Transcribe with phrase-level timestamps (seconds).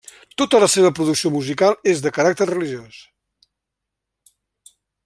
[0.41, 3.05] Tota la seva producció musical és de caràcter religiós.